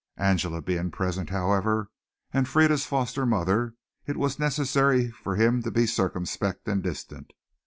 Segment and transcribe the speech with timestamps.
[0.17, 1.91] Angela being present, however,
[2.33, 3.75] and Frieda's foster mother,
[4.07, 7.33] it was necessary for him to be circumspect and distant.